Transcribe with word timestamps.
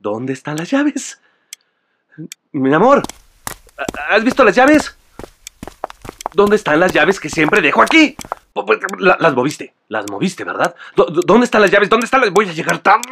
¿Dónde 0.00 0.32
están 0.32 0.56
las 0.56 0.70
llaves? 0.70 1.20
Mi 2.52 2.72
amor, 2.74 3.02
¿has 4.08 4.24
visto 4.24 4.42
las 4.44 4.56
llaves? 4.56 4.96
¿Dónde 6.32 6.56
están 6.56 6.80
las 6.80 6.92
llaves 6.92 7.20
que 7.20 7.28
siempre 7.28 7.60
dejo 7.60 7.82
aquí? 7.82 8.16
La- 8.98 9.16
Las 9.20 9.34
moviste, 9.34 9.74
las 9.88 10.08
moviste, 10.10 10.42
¿verdad? 10.44 10.74
¿Dó- 10.96 11.06
dó- 11.06 11.22
¿Dónde 11.24 11.44
están 11.44 11.60
las 11.62 11.70
llaves? 11.70 11.88
¿Dónde 11.90 12.06
están 12.06 12.20
las...? 12.22 12.30
Voy 12.30 12.48
a 12.48 12.52
llegar 12.52 12.78
tarde. 12.78 13.02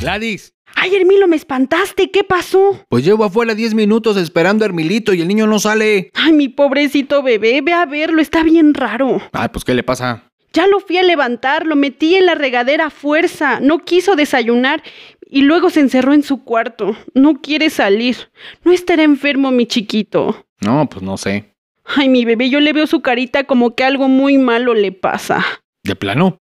Gladys, 0.00 0.52
Ay, 0.80 0.94
Hermilo, 0.94 1.26
me 1.26 1.36
espantaste. 1.36 2.10
¿Qué 2.10 2.22
pasó? 2.24 2.84
pues 2.88 3.04
llevo 3.04 3.24
afuera 3.24 3.54
10 3.54 3.74
minutos 3.74 4.16
esperando 4.16 4.64
a 4.64 4.68
Hermilito 4.68 5.12
y 5.12 5.20
el 5.20 5.28
niño 5.28 5.46
no 5.46 5.58
sale. 5.58 6.10
Ay, 6.14 6.32
mi 6.32 6.48
pobrecito 6.48 7.22
bebé, 7.22 7.60
ve 7.62 7.72
a 7.72 7.84
verlo, 7.86 8.22
está 8.22 8.42
bien 8.42 8.74
raro. 8.74 9.20
Ay, 9.32 9.48
pues 9.52 9.64
¿qué 9.64 9.74
le 9.74 9.82
pasa? 9.82 10.24
Ya 10.52 10.66
lo 10.66 10.80
fui 10.80 10.96
a 10.98 11.02
levantar, 11.02 11.66
lo 11.66 11.76
metí 11.76 12.14
en 12.14 12.26
la 12.26 12.34
regadera 12.34 12.86
a 12.86 12.90
fuerza, 12.90 13.60
no 13.60 13.80
quiso 13.80 14.16
desayunar 14.16 14.82
y 15.28 15.42
luego 15.42 15.68
se 15.68 15.80
encerró 15.80 16.12
en 16.14 16.22
su 16.22 16.44
cuarto. 16.44 16.96
No 17.12 17.40
quiere 17.40 17.70
salir. 17.70 18.30
No 18.64 18.72
estará 18.72 19.02
enfermo, 19.02 19.50
mi 19.50 19.66
chiquito. 19.66 20.46
No, 20.60 20.88
pues 20.88 21.02
no 21.02 21.16
sé. 21.16 21.54
Ay, 21.84 22.08
mi 22.08 22.24
bebé, 22.24 22.50
yo 22.50 22.60
le 22.60 22.72
veo 22.72 22.86
su 22.86 23.00
carita 23.02 23.44
como 23.44 23.74
que 23.74 23.84
algo 23.84 24.08
muy 24.08 24.38
malo 24.38 24.74
le 24.74 24.92
pasa. 24.92 25.44
¿De 25.82 25.96
plano? 25.96 26.38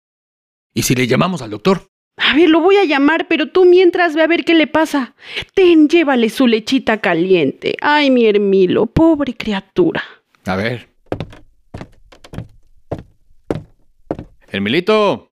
¿Y 0.73 0.83
si 0.83 0.93
le 0.95 1.07
llamamos 1.07 1.41
al 1.41 1.49
doctor? 1.49 1.87
A 2.17 2.35
ver, 2.35 2.49
lo 2.49 2.59
voy 2.59 2.77
a 2.77 2.83
llamar, 2.83 3.27
pero 3.27 3.51
tú 3.51 3.65
mientras 3.65 4.15
ve 4.15 4.23
a 4.23 4.27
ver 4.27 4.43
qué 4.43 4.55
le 4.55 4.67
pasa. 4.67 5.15
Ten, 5.53 5.87
llévale 5.87 6.29
su 6.29 6.47
lechita 6.47 6.99
caliente. 6.99 7.75
Ay, 7.79 8.09
mi 8.09 8.25
Hermilo, 8.25 8.87
pobre 8.87 9.35
criatura. 9.35 10.03
A 10.45 10.55
ver. 10.55 10.89
Hermilito. 14.49 15.31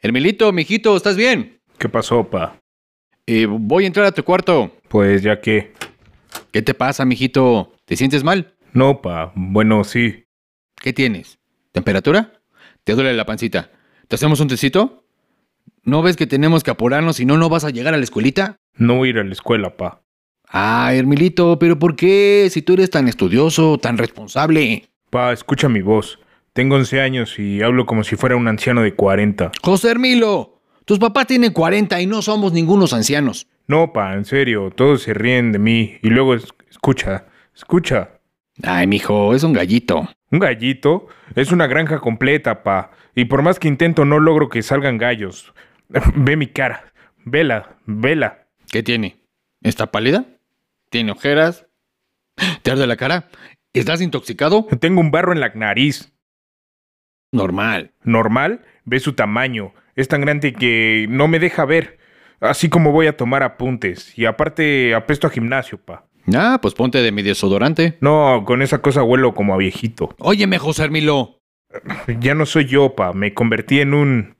Hermilito, 0.00 0.52
mijito, 0.52 0.96
¿estás 0.96 1.16
bien? 1.16 1.60
¿Qué 1.78 1.88
pasó, 1.88 2.28
pa? 2.28 2.60
Eh, 3.26 3.46
voy 3.46 3.84
a 3.84 3.86
entrar 3.86 4.06
a 4.06 4.12
tu 4.12 4.22
cuarto. 4.22 4.76
Pues 4.88 5.22
ya 5.22 5.40
que. 5.40 5.72
¿Qué 6.52 6.60
te 6.62 6.74
pasa, 6.74 7.04
mijito? 7.04 7.72
¿Te 7.86 7.96
sientes 7.96 8.22
mal? 8.22 8.54
No, 8.72 9.00
pa. 9.00 9.32
Bueno, 9.34 9.82
sí. 9.84 10.26
¿Qué 10.76 10.92
tienes? 10.92 11.38
¿Temperatura? 11.72 12.42
¿Te 12.84 12.92
duele 12.94 13.14
la 13.14 13.24
pancita? 13.24 13.70
¿Te 14.06 14.16
hacemos 14.16 14.40
un 14.40 14.48
tecito? 14.48 15.03
¿No 15.84 16.02
ves 16.02 16.16
que 16.16 16.26
tenemos 16.26 16.62
que 16.62 16.70
apurarnos 16.70 17.16
si 17.16 17.26
no, 17.26 17.36
no 17.36 17.48
vas 17.48 17.64
a 17.64 17.70
llegar 17.70 17.94
a 17.94 17.96
la 17.98 18.04
escuelita? 18.04 18.56
No 18.76 18.96
voy 18.96 19.08
a 19.08 19.10
ir 19.10 19.18
a 19.18 19.24
la 19.24 19.32
escuela, 19.32 19.76
pa. 19.76 20.00
Ah, 20.48 20.92
Hermilito, 20.94 21.58
pero 21.58 21.78
¿por 21.78 21.96
qué? 21.96 22.48
Si 22.50 22.62
tú 22.62 22.74
eres 22.74 22.90
tan 22.90 23.08
estudioso, 23.08 23.78
tan 23.78 23.98
responsable. 23.98 24.88
Pa, 25.10 25.32
escucha 25.32 25.68
mi 25.68 25.82
voz. 25.82 26.18
Tengo 26.52 26.76
11 26.76 27.00
años 27.00 27.38
y 27.38 27.62
hablo 27.62 27.86
como 27.86 28.04
si 28.04 28.16
fuera 28.16 28.36
un 28.36 28.46
anciano 28.48 28.82
de 28.82 28.94
40. 28.94 29.50
José 29.62 29.90
Hermilo, 29.90 30.60
tus 30.84 30.98
papás 30.98 31.26
tienen 31.26 31.52
40 31.52 32.00
y 32.00 32.06
no 32.06 32.22
somos 32.22 32.52
ningunos 32.52 32.92
ancianos. 32.92 33.46
No, 33.66 33.92
pa, 33.92 34.14
en 34.14 34.24
serio. 34.24 34.70
Todos 34.74 35.02
se 35.02 35.14
ríen 35.14 35.50
de 35.52 35.58
mí. 35.58 35.96
Y 36.02 36.08
luego 36.10 36.34
es- 36.34 36.48
escucha, 36.70 37.26
escucha. 37.54 38.10
Ay, 38.62 38.86
mijo, 38.86 39.34
es 39.34 39.42
un 39.42 39.52
gallito. 39.52 40.08
Un 40.30 40.38
gallito 40.38 41.08
es 41.34 41.50
una 41.50 41.66
granja 41.66 41.98
completa, 41.98 42.62
pa. 42.62 42.92
Y 43.16 43.24
por 43.24 43.42
más 43.42 43.58
que 43.58 43.66
intento, 43.68 44.04
no 44.04 44.20
logro 44.20 44.48
que 44.48 44.62
salgan 44.62 44.98
gallos. 44.98 45.52
Ve 46.14 46.36
mi 46.36 46.46
cara. 46.48 46.92
Vela, 47.24 47.76
vela. 47.86 48.46
¿Qué 48.70 48.82
tiene? 48.82 49.16
¿Está 49.62 49.90
pálida? 49.90 50.26
¿Tiene 50.90 51.12
ojeras? 51.12 51.66
¿Te 52.62 52.70
arde 52.70 52.86
la 52.86 52.96
cara? 52.96 53.28
¿Estás 53.72 54.00
intoxicado? 54.00 54.66
Tengo 54.80 55.00
un 55.00 55.10
barro 55.10 55.32
en 55.32 55.40
la 55.40 55.48
nariz. 55.54 56.12
Normal. 57.32 57.92
Normal, 58.02 58.62
ve 58.84 59.00
su 59.00 59.14
tamaño. 59.14 59.72
Es 59.96 60.08
tan 60.08 60.20
grande 60.20 60.52
que 60.52 61.06
no 61.08 61.28
me 61.28 61.38
deja 61.38 61.64
ver. 61.64 61.98
Así 62.40 62.68
como 62.68 62.92
voy 62.92 63.06
a 63.06 63.16
tomar 63.16 63.42
apuntes. 63.42 64.16
Y 64.18 64.26
aparte, 64.26 64.94
apesto 64.94 65.26
a 65.26 65.30
gimnasio, 65.30 65.78
pa. 65.78 66.06
Ah, 66.34 66.58
pues 66.60 66.74
ponte 66.74 67.02
de 67.02 67.12
mi 67.12 67.22
desodorante. 67.22 67.98
No, 68.00 68.44
con 68.46 68.62
esa 68.62 68.78
cosa 68.80 69.02
huelo 69.02 69.34
como 69.34 69.54
a 69.54 69.58
viejito. 69.58 70.14
Óyeme, 70.18 70.58
José 70.58 70.84
Hermilo. 70.84 71.40
Ya 72.20 72.34
no 72.34 72.46
soy 72.46 72.66
yo, 72.66 72.94
pa. 72.94 73.12
Me 73.12 73.34
convertí 73.34 73.80
en 73.80 73.94
un. 73.94 74.33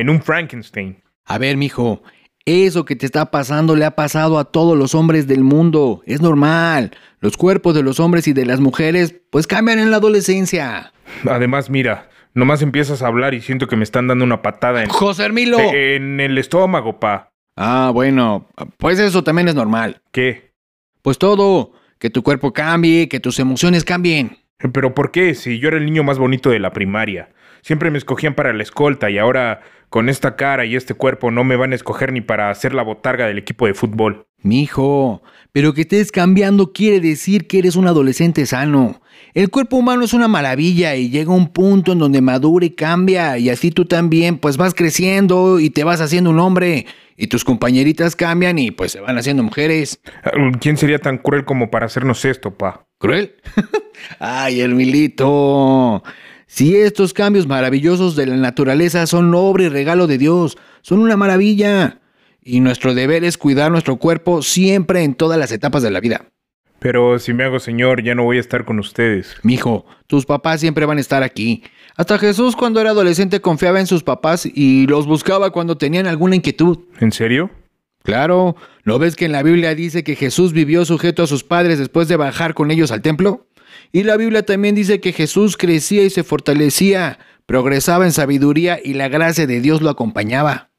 En 0.00 0.08
un 0.08 0.22
Frankenstein. 0.22 1.02
A 1.26 1.38
ver, 1.38 1.56
mijo, 1.56 2.02
eso 2.46 2.84
que 2.84 2.96
te 2.96 3.06
está 3.06 3.30
pasando 3.30 3.76
le 3.76 3.84
ha 3.84 3.94
pasado 3.94 4.38
a 4.38 4.44
todos 4.44 4.76
los 4.76 4.94
hombres 4.94 5.26
del 5.26 5.44
mundo. 5.44 6.02
Es 6.06 6.22
normal. 6.22 6.92
Los 7.20 7.36
cuerpos 7.36 7.74
de 7.74 7.82
los 7.82 8.00
hombres 8.00 8.26
y 8.26 8.32
de 8.32 8.46
las 8.46 8.60
mujeres, 8.60 9.14
pues 9.30 9.46
cambian 9.46 9.78
en 9.78 9.90
la 9.90 9.98
adolescencia. 9.98 10.92
Además, 11.28 11.68
mira, 11.68 12.08
nomás 12.32 12.62
empiezas 12.62 13.02
a 13.02 13.08
hablar 13.08 13.34
y 13.34 13.42
siento 13.42 13.66
que 13.66 13.76
me 13.76 13.84
están 13.84 14.08
dando 14.08 14.24
una 14.24 14.40
patada 14.40 14.82
en. 14.82 14.88
José 14.88 15.24
Hermilo. 15.24 15.58
en 15.60 16.18
el 16.18 16.38
estómago, 16.38 16.98
pa. 16.98 17.30
Ah, 17.56 17.90
bueno, 17.92 18.48
pues 18.78 18.98
eso 18.98 19.22
también 19.22 19.48
es 19.48 19.54
normal. 19.54 20.00
¿Qué? 20.12 20.54
Pues 21.02 21.18
todo, 21.18 21.72
que 21.98 22.08
tu 22.08 22.22
cuerpo 22.22 22.54
cambie, 22.54 23.08
que 23.08 23.20
tus 23.20 23.38
emociones 23.38 23.84
cambien. 23.84 24.38
¿Pero 24.72 24.94
por 24.94 25.10
qué? 25.10 25.34
Si 25.34 25.58
yo 25.58 25.68
era 25.68 25.76
el 25.76 25.84
niño 25.84 26.04
más 26.04 26.18
bonito 26.18 26.48
de 26.48 26.58
la 26.58 26.72
primaria. 26.72 27.30
Siempre 27.62 27.90
me 27.90 27.98
escogían 27.98 28.34
para 28.34 28.52
la 28.52 28.62
escolta 28.62 29.10
y 29.10 29.18
ahora 29.18 29.60
con 29.90 30.08
esta 30.08 30.36
cara 30.36 30.64
y 30.64 30.76
este 30.76 30.94
cuerpo 30.94 31.30
no 31.30 31.44
me 31.44 31.56
van 31.56 31.72
a 31.72 31.74
escoger 31.74 32.12
ni 32.12 32.20
para 32.20 32.48
hacer 32.48 32.72
la 32.74 32.82
botarga 32.82 33.26
del 33.26 33.38
equipo 33.38 33.66
de 33.66 33.74
fútbol. 33.74 34.26
Mijo, 34.42 35.22
pero 35.52 35.74
que 35.74 35.82
estés 35.82 36.12
cambiando 36.12 36.72
quiere 36.72 37.00
decir 37.00 37.46
que 37.46 37.58
eres 37.58 37.76
un 37.76 37.86
adolescente 37.86 38.46
sano. 38.46 39.02
El 39.34 39.50
cuerpo 39.50 39.76
humano 39.76 40.04
es 40.04 40.14
una 40.14 40.28
maravilla 40.28 40.94
y 40.94 41.10
llega 41.10 41.34
un 41.34 41.48
punto 41.48 41.92
en 41.92 41.98
donde 41.98 42.20
madura 42.20 42.64
y 42.64 42.70
cambia 42.70 43.36
y 43.36 43.50
así 43.50 43.70
tú 43.70 43.84
también 43.84 44.38
pues 44.38 44.56
vas 44.56 44.74
creciendo 44.74 45.60
y 45.60 45.70
te 45.70 45.84
vas 45.84 46.00
haciendo 46.00 46.30
un 46.30 46.38
hombre 46.38 46.86
y 47.16 47.26
tus 47.26 47.44
compañeritas 47.44 48.16
cambian 48.16 48.58
y 48.58 48.70
pues 48.70 48.92
se 48.92 49.00
van 49.00 49.18
haciendo 49.18 49.42
mujeres. 49.42 50.00
¿Quién 50.60 50.76
sería 50.76 51.00
tan 51.00 51.18
cruel 51.18 51.44
como 51.44 51.70
para 51.70 51.86
hacernos 51.86 52.24
esto, 52.24 52.56
pa? 52.56 52.86
¿Cruel? 52.98 53.34
Ay, 54.18 54.60
Hermilito. 54.60 56.02
Si 56.52 56.74
estos 56.74 57.14
cambios 57.14 57.46
maravillosos 57.46 58.16
de 58.16 58.26
la 58.26 58.36
naturaleza 58.36 59.06
son 59.06 59.32
obra 59.36 59.62
y 59.62 59.68
regalo 59.68 60.08
de 60.08 60.18
Dios, 60.18 60.58
son 60.82 60.98
una 60.98 61.16
maravilla. 61.16 62.00
Y 62.42 62.58
nuestro 62.58 62.92
deber 62.92 63.22
es 63.22 63.38
cuidar 63.38 63.70
nuestro 63.70 63.98
cuerpo 63.98 64.42
siempre 64.42 65.04
en 65.04 65.14
todas 65.14 65.38
las 65.38 65.52
etapas 65.52 65.80
de 65.84 65.92
la 65.92 66.00
vida. 66.00 66.24
Pero 66.80 67.20
si 67.20 67.32
me 67.32 67.44
hago 67.44 67.60
señor, 67.60 68.02
ya 68.02 68.16
no 68.16 68.24
voy 68.24 68.38
a 68.38 68.40
estar 68.40 68.64
con 68.64 68.80
ustedes. 68.80 69.36
Mijo, 69.44 69.86
tus 70.08 70.26
papás 70.26 70.58
siempre 70.58 70.86
van 70.86 70.98
a 70.98 71.00
estar 71.00 71.22
aquí. 71.22 71.62
Hasta 71.96 72.18
Jesús 72.18 72.56
cuando 72.56 72.80
era 72.80 72.90
adolescente 72.90 73.40
confiaba 73.40 73.78
en 73.78 73.86
sus 73.86 74.02
papás 74.02 74.44
y 74.44 74.88
los 74.88 75.06
buscaba 75.06 75.50
cuando 75.50 75.78
tenían 75.78 76.08
alguna 76.08 76.34
inquietud. 76.34 76.80
¿En 76.98 77.12
serio? 77.12 77.52
Claro, 78.02 78.56
¿no 78.82 78.98
ves 78.98 79.14
que 79.14 79.26
en 79.26 79.32
la 79.32 79.44
Biblia 79.44 79.76
dice 79.76 80.02
que 80.02 80.16
Jesús 80.16 80.52
vivió 80.52 80.84
sujeto 80.84 81.22
a 81.22 81.28
sus 81.28 81.44
padres 81.44 81.78
después 81.78 82.08
de 82.08 82.16
bajar 82.16 82.54
con 82.54 82.72
ellos 82.72 82.90
al 82.90 83.02
templo? 83.02 83.46
Y 83.92 84.02
la 84.04 84.16
Biblia 84.16 84.44
también 84.44 84.74
dice 84.74 85.00
que 85.00 85.12
Jesús 85.12 85.56
crecía 85.56 86.02
y 86.02 86.10
se 86.10 86.24
fortalecía, 86.24 87.18
progresaba 87.46 88.04
en 88.04 88.12
sabiduría 88.12 88.78
y 88.82 88.94
la 88.94 89.08
gracia 89.08 89.46
de 89.46 89.60
Dios 89.60 89.82
lo 89.82 89.90
acompañaba. 89.90 90.70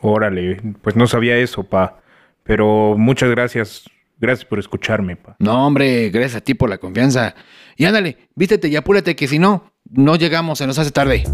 Órale, 0.00 0.60
pues 0.82 0.96
no 0.96 1.06
sabía 1.06 1.36
eso, 1.36 1.64
pa. 1.64 2.00
Pero 2.42 2.96
muchas 2.96 3.30
gracias. 3.30 3.84
Gracias 4.18 4.46
por 4.46 4.58
escucharme, 4.58 5.16
pa. 5.16 5.36
No, 5.38 5.66
hombre, 5.66 6.10
gracias 6.10 6.36
a 6.36 6.40
ti 6.40 6.54
por 6.54 6.70
la 6.70 6.78
confianza. 6.78 7.34
Y 7.76 7.84
ándale, 7.84 8.28
vístete 8.34 8.68
y 8.68 8.76
apúrate 8.76 9.14
que 9.14 9.28
si 9.28 9.38
no, 9.38 9.72
no 9.90 10.16
llegamos, 10.16 10.58
se 10.58 10.66
nos 10.66 10.78
hace 10.78 10.90
tarde. 10.90 11.24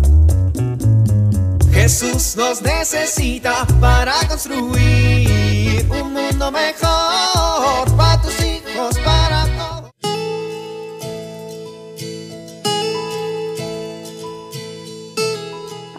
Jesús 1.72 2.36
nos 2.36 2.62
necesita 2.62 3.66
para 3.80 4.14
construir 4.28 5.86
un 5.88 6.12
mundo 6.12 6.52
mejor 6.52 7.01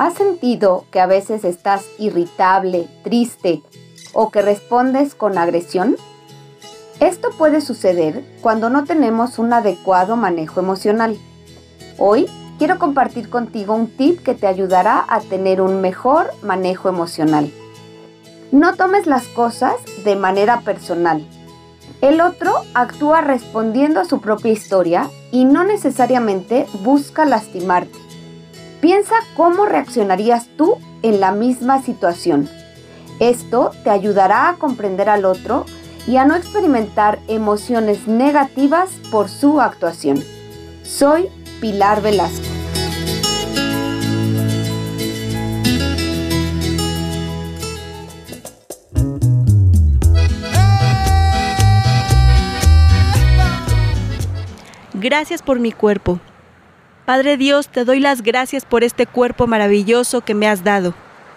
¿Has 0.03 0.15
sentido 0.15 0.83
que 0.91 0.99
a 0.99 1.05
veces 1.05 1.45
estás 1.45 1.85
irritable, 1.97 2.89
triste 3.05 3.63
o 4.11 4.31
que 4.31 4.41
respondes 4.41 5.15
con 5.15 5.37
agresión? 5.37 5.95
Esto 6.99 7.29
puede 7.37 7.61
suceder 7.61 8.21
cuando 8.41 8.69
no 8.69 8.83
tenemos 8.83 9.39
un 9.39 9.53
adecuado 9.53 10.17
manejo 10.17 10.59
emocional. 10.59 11.17
Hoy 11.97 12.25
quiero 12.59 12.79
compartir 12.79 13.29
contigo 13.29 13.75
un 13.75 13.87
tip 13.95 14.21
que 14.21 14.35
te 14.35 14.45
ayudará 14.45 15.05
a 15.07 15.21
tener 15.21 15.61
un 15.61 15.79
mejor 15.79 16.31
manejo 16.41 16.89
emocional. 16.89 17.49
No 18.51 18.75
tomes 18.75 19.07
las 19.07 19.25
cosas 19.29 19.75
de 20.03 20.17
manera 20.17 20.59
personal. 20.65 21.25
El 22.01 22.19
otro 22.19 22.53
actúa 22.73 23.21
respondiendo 23.21 24.01
a 24.01 24.05
su 24.05 24.19
propia 24.19 24.51
historia 24.51 25.09
y 25.31 25.45
no 25.45 25.63
necesariamente 25.63 26.65
busca 26.83 27.23
lastimarte. 27.23 28.02
Piensa 28.83 29.15
cómo 29.37 29.65
reaccionarías 29.65 30.49
tú 30.57 30.77
en 31.03 31.21
la 31.21 31.31
misma 31.31 31.81
situación. 31.81 32.49
Esto 33.21 33.71
te 33.85 33.89
ayudará 33.89 34.49
a 34.49 34.55
comprender 34.57 35.07
al 35.07 35.23
otro 35.23 35.65
y 36.05 36.17
a 36.17 36.25
no 36.25 36.35
experimentar 36.35 37.19
emociones 37.29 38.09
negativas 38.09 38.89
por 39.09 39.29
su 39.29 39.61
actuación. 39.61 40.21
Soy 40.83 41.29
Pilar 41.61 42.01
Velasco. 42.01 42.43
Gracias 54.93 55.41
por 55.41 55.61
mi 55.61 55.71
cuerpo. 55.71 56.19
Padre 57.05 57.35
Dios, 57.35 57.67
te 57.67 57.83
doy 57.83 57.99
las 57.99 58.21
gracias 58.21 58.63
por 58.63 58.81
este 58.83 59.05
cuerpo 59.05 59.45
maravilloso 59.45 60.21
que 60.21 60.33
me 60.33 60.47
has 60.47 60.63
dado. 60.63 60.93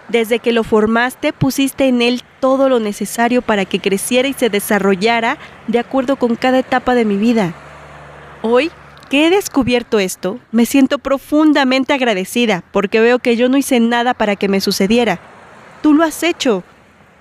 Desde 0.07 0.39
que 0.39 0.53
lo 0.53 0.63
formaste, 0.63 1.33
pusiste 1.33 1.89
en 1.89 2.01
él 2.01 2.23
todo 2.39 2.69
lo 2.69 2.79
necesario 2.79 3.41
para 3.41 3.65
que 3.65 3.81
creciera 3.81 4.29
y 4.29 4.33
se 4.33 4.49
desarrollara 4.49 5.37
de 5.67 5.79
acuerdo 5.79 6.15
con 6.15 6.37
cada 6.37 6.59
etapa 6.59 6.95
de 6.95 7.03
mi 7.03 7.17
vida. 7.17 7.53
Hoy 8.41 8.71
que 9.09 9.27
he 9.27 9.29
descubierto 9.29 9.99
esto, 9.99 10.39
me 10.53 10.65
siento 10.65 10.99
profundamente 10.99 11.91
agradecida 11.93 12.63
porque 12.71 13.01
veo 13.01 13.19
que 13.19 13.35
yo 13.35 13.49
no 13.49 13.57
hice 13.57 13.81
nada 13.81 14.13
para 14.13 14.37
que 14.37 14.47
me 14.47 14.61
sucediera. 14.61 15.19
Tú 15.81 15.93
lo 15.93 16.03
has 16.03 16.23
hecho. 16.23 16.63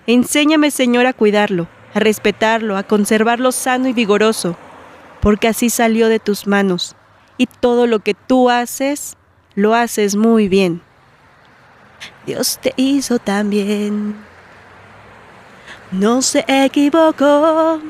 Enséñame, 0.06 0.70
Señor, 0.70 1.06
a 1.06 1.12
cuidarlo, 1.12 1.66
a 1.94 1.98
respetarlo, 1.98 2.76
a 2.76 2.84
conservarlo 2.84 3.50
sano 3.50 3.88
y 3.88 3.92
vigoroso, 3.92 4.56
porque 5.20 5.48
así 5.48 5.68
salió 5.68 6.08
de 6.08 6.20
tus 6.20 6.46
manos. 6.46 6.94
Y 7.38 7.46
todo 7.46 7.86
lo 7.86 8.00
que 8.00 8.14
tú 8.14 8.50
haces, 8.50 9.16
lo 9.54 9.74
haces 9.74 10.16
muy 10.16 10.48
bien. 10.48 10.82
Dios 12.26 12.58
te 12.60 12.72
hizo 12.76 13.18
también. 13.18 14.16
No 15.92 16.22
se 16.22 16.44
equivocó. 16.48 17.80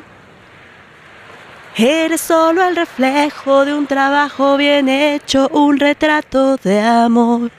Eres 1.77 2.23
solo 2.23 2.67
el 2.67 2.75
reflejo 2.75 3.65
de 3.65 3.75
un 3.75 3.87
trabajo 3.87 4.57
bien 4.57 4.89
hecho, 4.89 5.49
un 5.53 5.79
retrato 5.79 6.57
de 6.57 6.81
amor. 6.81 7.51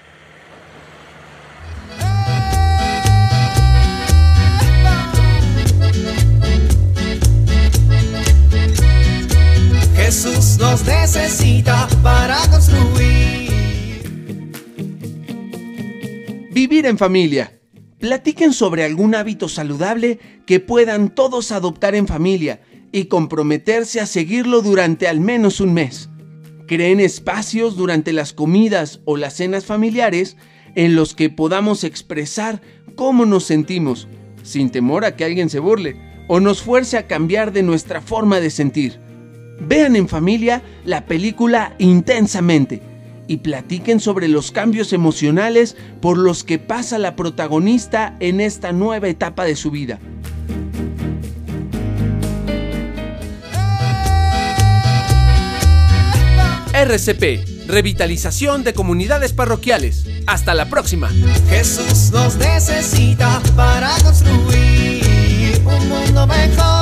Jesús 10.18 10.58
nos 10.58 10.84
necesita 10.84 11.88
para 12.02 12.40
construir. 12.50 13.52
Vivir 16.52 16.88
en 16.88 16.98
familia. 16.98 17.60
Platiquen 18.00 18.52
sobre 18.52 18.84
algún 18.84 19.14
hábito 19.14 19.48
saludable 19.48 20.18
que 20.48 20.60
puedan 20.60 21.14
todos 21.14 21.52
adoptar 21.52 21.94
en 21.94 22.08
familia 22.08 22.62
y 22.92 23.06
comprometerse 23.06 24.00
a 24.00 24.08
seguirlo 24.08 24.64
durante 24.64 25.08
al 25.08 25.20
menos 25.20 25.62
un 25.62 25.76
mes. 25.76 26.10
Creen 26.66 27.00
espacios 27.00 27.78
durante 27.78 28.12
las 28.12 28.34
comidas 28.34 29.02
o 29.06 29.18
las 29.18 29.36
cenas 29.36 29.66
familiares 29.66 30.36
en 30.74 30.96
los 30.96 31.14
que 31.14 31.30
podamos 31.30 31.84
expresar 31.84 32.64
cómo 32.96 33.28
nos 33.28 33.44
sentimos, 33.44 34.08
sin 34.42 34.72
temor 34.72 35.06
a 35.06 35.16
que 35.16 35.26
alguien 35.26 35.52
se 35.52 35.60
burle 35.60 35.96
o 36.28 36.40
nos 36.40 36.64
fuerce 36.64 36.98
a 36.98 37.06
cambiar 37.06 37.54
de 37.54 37.62
nuestra 37.62 38.02
forma 38.02 38.40
de 38.40 38.50
sentir. 38.50 39.07
Vean 39.60 39.96
en 39.96 40.08
familia 40.08 40.62
la 40.86 41.06
película 41.06 41.74
intensamente 41.80 42.82
y 43.28 43.38
platiquen 43.38 44.00
sobre 44.00 44.28
los 44.28 44.52
cambios 44.52 44.94
emocionales 44.94 45.76
por 46.02 46.18
los 46.18 46.44
que 46.44 46.60
pasa 46.60 46.98
la 46.98 47.16
protagonista 47.16 48.16
en 48.20 48.40
esta 48.40 48.72
nueva 48.72 49.08
etapa 49.10 49.44
de 49.44 49.56
su 49.56 49.72
vida. 49.72 50.00
RCP, 56.74 57.68
Revitalización 57.68 58.64
de 58.64 58.74
Comunidades 58.74 59.34
Parroquiales. 59.34 60.06
Hasta 60.28 60.54
la 60.54 60.70
próxima. 60.70 61.10
Jesús 61.50 62.12
nos 62.12 62.36
necesita 62.38 63.42
para 63.56 63.96
construir 64.04 65.60
un 65.66 65.90
mundo 65.90 66.28
mejor. 66.28 66.77